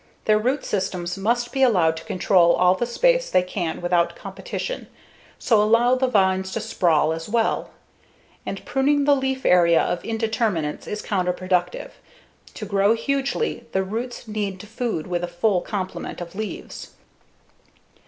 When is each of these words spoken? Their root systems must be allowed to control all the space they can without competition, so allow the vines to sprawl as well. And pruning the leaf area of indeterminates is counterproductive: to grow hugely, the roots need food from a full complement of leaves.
Their 0.25 0.39
root 0.39 0.65
systems 0.65 1.15
must 1.15 1.51
be 1.51 1.61
allowed 1.61 1.95
to 1.97 2.03
control 2.05 2.53
all 2.55 2.73
the 2.73 2.87
space 2.87 3.29
they 3.29 3.43
can 3.43 3.81
without 3.81 4.15
competition, 4.15 4.87
so 5.37 5.61
allow 5.61 5.93
the 5.93 6.07
vines 6.07 6.51
to 6.53 6.59
sprawl 6.59 7.13
as 7.13 7.29
well. 7.29 7.69
And 8.43 8.65
pruning 8.65 9.03
the 9.03 9.15
leaf 9.15 9.45
area 9.45 9.79
of 9.79 10.03
indeterminates 10.03 10.87
is 10.87 11.03
counterproductive: 11.03 11.91
to 12.55 12.65
grow 12.65 12.95
hugely, 12.95 13.67
the 13.73 13.83
roots 13.83 14.27
need 14.27 14.59
food 14.67 15.05
from 15.05 15.23
a 15.23 15.27
full 15.27 15.61
complement 15.61 16.19
of 16.19 16.33
leaves. 16.33 16.93